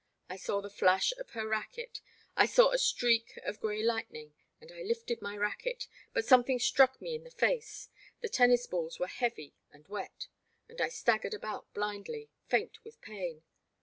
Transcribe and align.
I 0.31 0.35
saw 0.35 0.61
the 0.61 0.69
flash 0.71 1.13
of 1.19 1.29
her 1.37 1.47
racquet, 1.47 2.01
I 2.35 2.47
saw 2.47 2.71
a 2.71 2.79
streak 2.79 3.37
of 3.45 3.59
g^ay 3.61 3.85
lightning, 3.85 4.33
and 4.59 4.71
I 4.71 4.81
lifted 4.81 5.21
my 5.21 5.37
racquet, 5.37 5.87
but 6.11 6.25
something 6.25 6.57
struck 6.57 6.99
me 6.99 7.13
in 7.13 7.23
the 7.23 7.29
face,— 7.29 7.87
the 8.21 8.27
tennis 8.27 8.65
balls 8.65 8.97
were 8.99 9.05
heavy 9.05 9.53
and 9.71 9.87
wet,— 9.87 10.27
and 10.67 10.81
I 10.81 10.89
staggered 10.89 11.35
about 11.35 11.71
blindly, 11.75 12.31
faint 12.47 12.83
with 12.83 12.99
pain. 13.01 13.43